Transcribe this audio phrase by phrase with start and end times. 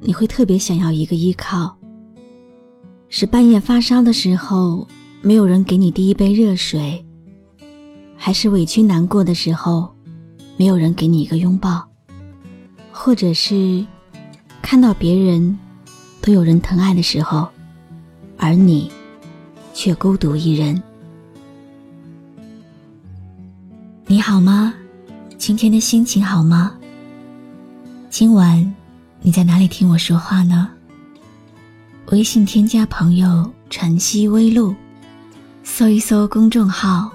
[0.00, 1.76] 你会特别想要一个依靠？
[3.08, 4.86] 是半夜发烧的时候，
[5.22, 7.04] 没有人给你递一杯热水，
[8.16, 9.94] 还是委屈难过的时候，
[10.56, 11.82] 没有人给你一个拥抱，
[12.92, 13.84] 或者是
[14.60, 15.58] 看到别人
[16.20, 17.48] 都有人疼爱的时候，
[18.36, 18.90] 而你
[19.72, 20.82] 却孤独一人？
[24.06, 24.74] 你好吗？
[25.38, 26.76] 今天的心情好吗？
[28.10, 28.74] 今晚
[29.26, 30.70] 你在哪里听我说话呢？
[32.12, 34.72] 微信添加朋友“晨曦微露”，
[35.64, 37.10] 搜一搜公众号，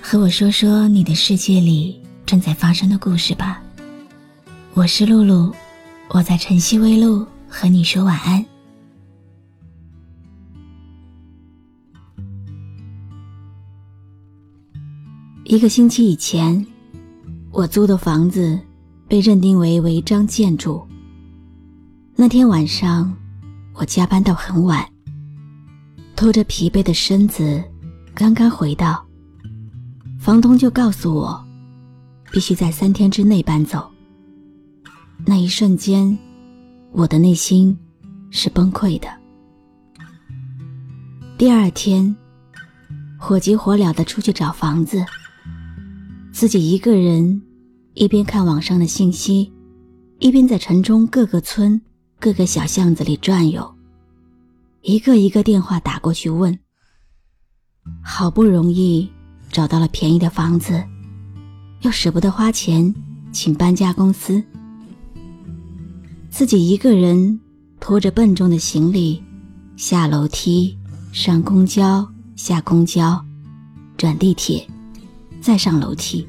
[0.00, 3.60] 和我说说你的世界里正在发生的故事吧。
[4.72, 5.52] 我是露露，
[6.10, 8.46] 我在晨曦微露和你说晚安。
[15.42, 16.64] 一个星期以前，
[17.50, 18.56] 我租的房子。
[19.08, 20.82] 被认定为违章建筑。
[22.22, 23.12] 那天晚上，
[23.74, 24.88] 我加班到很晚，
[26.14, 27.60] 拖着疲惫的身子，
[28.14, 29.04] 刚刚回到，
[30.20, 31.44] 房东就告诉我，
[32.30, 33.90] 必须在三天之内搬走。
[35.26, 36.16] 那一瞬间，
[36.92, 37.76] 我的内心
[38.30, 39.08] 是崩溃的。
[41.36, 42.14] 第二天，
[43.18, 45.04] 火急火燎的出去找房子，
[46.32, 47.42] 自己一个人。
[47.94, 49.52] 一边看网上的信息，
[50.20, 51.82] 一边在城中各个村、
[52.22, 53.68] 各个小巷子里转悠，
[54.82, 56.56] 一个一个电话打过去问。
[58.00, 59.10] 好不容易
[59.50, 60.80] 找到了便宜的房子，
[61.80, 62.94] 又舍不得花钱
[63.32, 64.40] 请搬家公司，
[66.30, 67.40] 自己一个人
[67.80, 69.20] 拖着笨重的行李，
[69.76, 70.78] 下楼梯、
[71.10, 73.20] 上公交、下公交、
[73.96, 74.64] 转地铁，
[75.40, 76.24] 再上楼梯。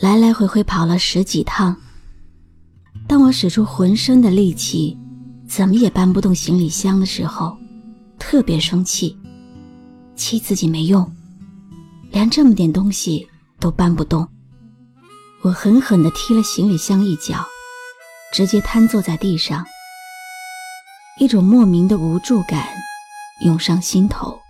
[0.00, 1.76] 来来回回跑了十几趟。
[3.06, 4.98] 当我使出浑身的力气，
[5.48, 7.56] 怎么也搬不动行李箱的时候，
[8.18, 9.16] 特别生气，
[10.16, 11.10] 气自己没用，
[12.10, 13.28] 连这么点东西
[13.60, 14.26] 都搬不动。
[15.42, 17.44] 我狠狠地踢了行李箱一脚，
[18.32, 19.64] 直接瘫坐在地上。
[21.20, 22.66] 一种莫名的无助感
[23.44, 24.40] 涌上心头，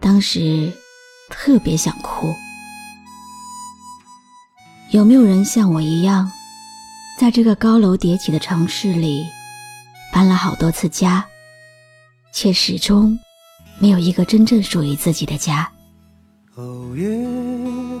[0.00, 0.70] 当时
[1.30, 2.34] 特别想哭。
[4.90, 6.30] 有没有人像我一样，
[7.18, 9.24] 在这个高楼叠起的城市里，
[10.16, 11.22] 搬了好多次家，
[12.32, 13.18] 却始终
[13.78, 15.70] 没有一个真正属于自己的家？
[16.54, 17.06] 哦，月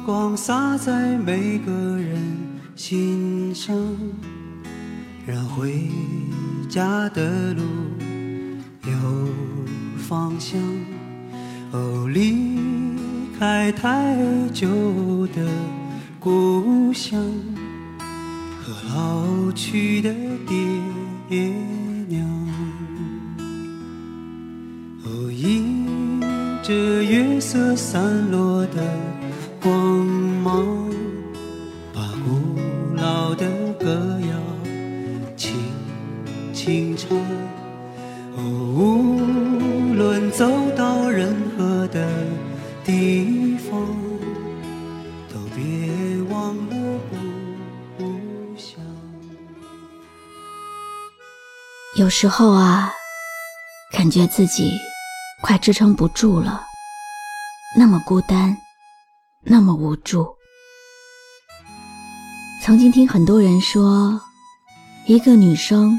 [0.06, 2.18] 光洒在每个人
[2.74, 3.76] 心上，
[5.26, 5.90] 让回
[6.70, 7.62] 家的路
[8.86, 9.28] 有
[9.98, 10.58] 方向。
[11.72, 12.48] 哦，离
[13.38, 14.16] 开太
[14.54, 15.46] 久的。
[16.18, 17.22] 故乡
[18.64, 20.12] 和老去的
[20.48, 20.56] 爹
[27.48, 28.82] 色散落的
[29.62, 30.66] 光芒，
[31.94, 32.60] 把古
[32.96, 33.46] 老的
[33.78, 34.34] 歌谣
[35.36, 35.54] 轻
[36.52, 37.16] 轻唱。
[38.36, 38.42] 哦，
[38.74, 42.04] 无论走到任何的
[42.84, 43.80] 地方，
[45.32, 45.86] 都别。
[51.96, 52.92] 有时候啊，
[53.92, 54.72] 感觉自己
[55.40, 56.62] 快支撑不住了，
[57.74, 58.56] 那么孤单，
[59.42, 60.26] 那么无助。
[62.62, 64.20] 曾经听很多人说，
[65.06, 65.98] 一个女生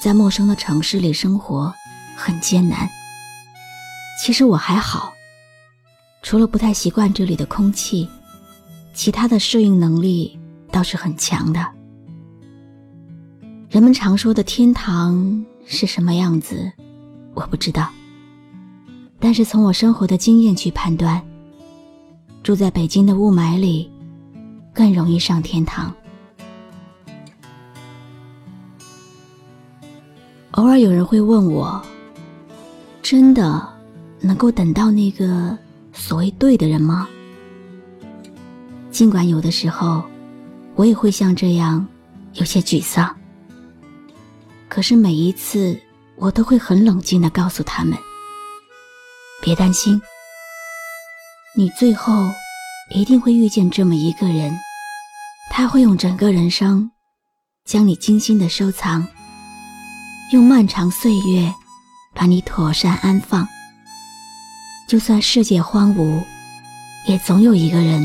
[0.00, 1.72] 在陌生的城市里生活
[2.16, 2.88] 很艰难。
[4.22, 5.12] 其实我还好，
[6.22, 8.08] 除了不太习惯这里的空气，
[8.94, 10.38] 其他的适应能力
[10.70, 11.66] 倒是很强的。
[13.68, 16.72] 人们常说的天堂是什么样子，
[17.34, 17.90] 我不知道。
[19.18, 21.20] 但是从我生活的经验去判断，
[22.42, 23.90] 住在北京的雾霾里，
[24.72, 25.92] 更容易上天堂。
[30.52, 31.82] 偶尔有人会问我：
[33.02, 33.66] 真的
[34.20, 35.56] 能够等到那个
[35.92, 37.08] 所谓对的人吗？
[38.90, 40.02] 尽管有的时候，
[40.74, 41.86] 我也会像这样，
[42.34, 43.14] 有些沮丧。
[44.68, 45.78] 可是每一次
[46.16, 47.98] 我都会很冷静的告诉他们：
[49.46, 50.02] 别担心，
[51.54, 52.28] 你最后
[52.90, 54.52] 一定会遇见这么一个人，
[55.52, 56.90] 他会用整个人生
[57.64, 59.06] 将你精心的收藏，
[60.32, 61.54] 用漫长岁月
[62.12, 63.46] 把你妥善安放。
[64.88, 66.20] 就算世界荒芜，
[67.06, 68.04] 也总有一个人，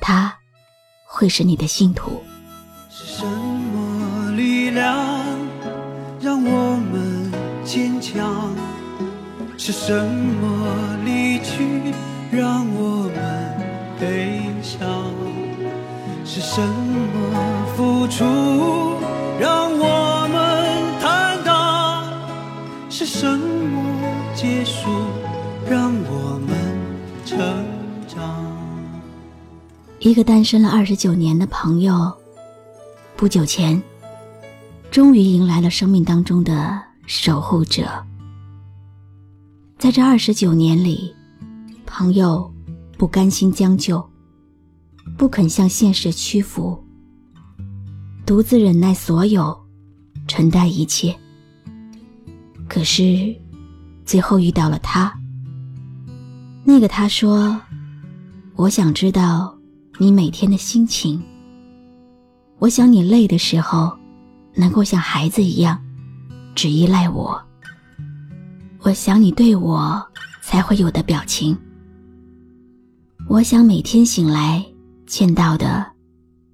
[0.00, 0.32] 他
[1.08, 2.22] 会是你的信徒。
[2.88, 4.96] 是什么力量
[6.20, 7.32] 让我们
[7.64, 8.54] 坚强？
[9.66, 11.64] 是什么离去
[12.30, 13.56] 让我们
[13.98, 15.10] 悲伤？
[16.22, 18.26] 是什么付出
[19.40, 22.12] 让我们坦荡？
[22.90, 24.90] 是什么结束
[25.66, 26.54] 让我们
[27.24, 27.38] 成
[28.06, 28.44] 长？
[29.98, 32.12] 一个单身了二十九年的朋友，
[33.16, 33.82] 不久前，
[34.90, 37.88] 终于迎来了生命当中的守护者。
[39.84, 41.14] 在这二十九年里，
[41.84, 42.50] 朋友
[42.96, 44.02] 不甘心将就，
[45.18, 46.82] 不肯向现实屈服，
[48.24, 49.54] 独自忍耐所有，
[50.26, 51.14] 承担一切。
[52.66, 53.36] 可是，
[54.06, 55.12] 最后遇到了他。
[56.64, 57.60] 那个他说
[58.56, 59.54] ：“我想知道
[59.98, 61.22] 你每天的心情。
[62.58, 63.94] 我想你累的时候，
[64.54, 65.78] 能够像孩子一样，
[66.54, 67.38] 只依赖我。
[68.84, 70.06] 我想你对我
[70.42, 71.56] 才会有的表情。
[73.26, 74.62] 我想每天醒来
[75.06, 75.86] 见到的，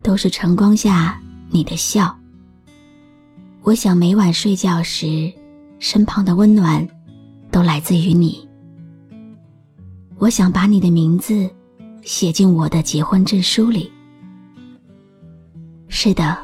[0.01, 2.17] 都是晨光下你的笑。
[3.63, 5.33] 我想每晚睡觉时，
[5.81, 6.87] 身旁的温暖，
[7.51, 8.49] 都来自于你。”
[10.17, 11.51] 我想把你的名字
[12.03, 13.91] 写进我的结婚证书里。
[15.89, 16.39] 是的，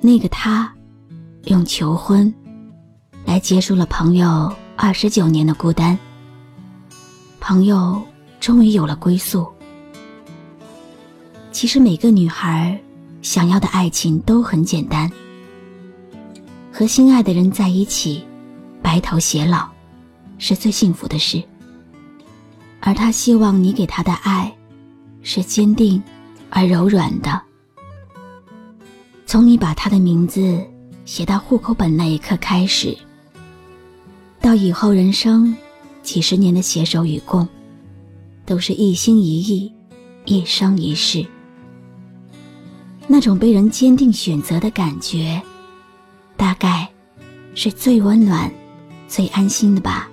[0.00, 0.72] 那个他，
[1.44, 2.32] 用求婚
[3.26, 4.50] 来结束了朋友
[4.84, 5.96] 二十九年的孤单。
[7.38, 8.02] 朋友
[8.40, 9.46] 终于有了归宿。
[11.52, 12.76] 其实每个女孩
[13.22, 15.08] 想要的爱情都很简单：
[16.72, 18.26] 和心爱的人在一起，
[18.82, 19.68] 白头偕老，
[20.36, 21.40] 是最幸福的事。
[22.80, 24.52] 而他希望你给他的爱，
[25.22, 26.02] 是坚定
[26.50, 27.40] 而柔软的。
[29.26, 30.60] 从你把他的名字
[31.04, 32.98] 写到户口本那一刻开始，
[34.52, 35.56] 到以后人生
[36.02, 37.48] 几十年的携手与共，
[38.44, 39.72] 都是一心一意，
[40.26, 41.24] 一生一世。
[43.06, 45.40] 那种被人坚定选择的感觉，
[46.36, 46.86] 大概
[47.54, 48.52] 是最温暖、
[49.08, 50.10] 最安心的吧。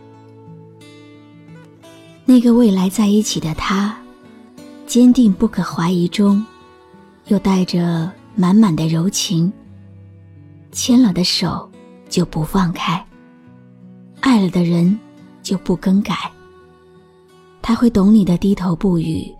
[2.23, 3.93] 那个未来在一起的他，
[4.87, 6.45] 坚定不可怀疑中，
[7.27, 9.51] 又带着满满的柔情。
[10.71, 11.69] 牵了的手
[12.07, 13.05] 就不放开，
[14.21, 14.99] 爱了的人
[15.41, 16.13] 就不更改。
[17.61, 19.31] 他会懂你的低头不语，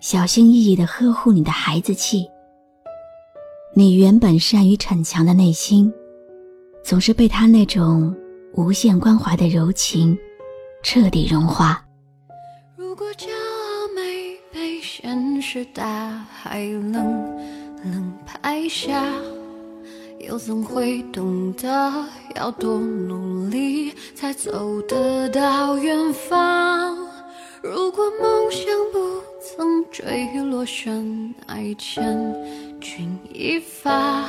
[0.00, 2.26] 小心翼翼的呵护你的孩子气。
[3.74, 5.92] 你原本善于逞强的内心，
[6.82, 8.14] 总是被他那种
[8.54, 10.18] 无限关怀的柔情
[10.82, 11.84] 彻底融化。
[12.76, 16.94] 如果骄傲没被现实大海冷
[17.84, 19.04] 冷拍下，
[20.28, 21.92] 又怎会懂得
[22.36, 26.94] 要多努力才走得到远方？
[27.62, 28.98] 如果梦想不
[29.40, 32.04] 曾坠落深爱千
[32.80, 34.24] 钧一发，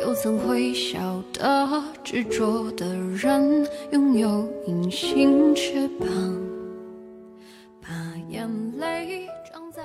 [0.00, 6.06] 又怎会晓得执着的人拥有隐形翅膀？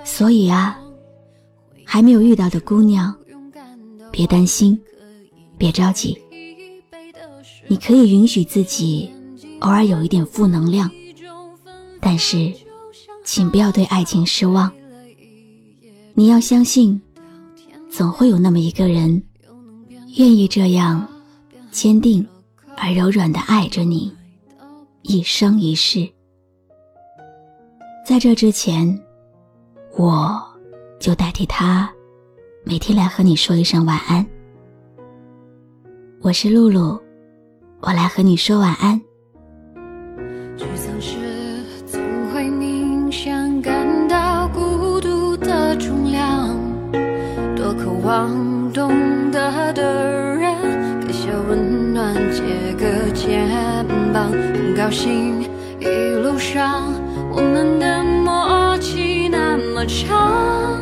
[0.04, 0.80] 所以啊，
[1.86, 3.14] 还没有遇到的姑娘，
[4.12, 4.80] 别担心，
[5.58, 6.18] 别着急。
[7.68, 9.12] 你可以允许自己
[9.62, 10.90] 偶尔有一点负能量，
[12.00, 12.54] 但是，
[13.24, 14.72] 请不要对爱情失望。
[16.14, 17.02] 你要相信，
[17.90, 19.22] 总会有那么一个人，
[20.18, 21.08] 愿意这样
[21.72, 22.26] 坚定
[22.78, 24.14] 而柔软的爱着你，
[25.02, 26.08] 一生一世。
[28.06, 29.02] 在这之前，
[29.98, 30.40] 我
[31.00, 31.92] 就代替他，
[32.64, 34.26] 每天来和你说一声晚安。
[36.22, 37.00] 我是露露，
[37.82, 39.00] 我来和你说晚安。
[40.58, 41.18] 沮丧时
[41.86, 42.02] 总
[42.34, 46.50] 会明显感到孤独的重量，
[47.56, 48.90] 多渴望懂
[49.32, 50.56] 得的人
[51.06, 52.42] 给些温暖，借
[52.74, 53.48] 个肩
[54.12, 55.44] 膀，很高兴
[55.80, 55.86] 一
[56.24, 56.92] 路上。
[57.32, 60.82] 我们的默契那么长，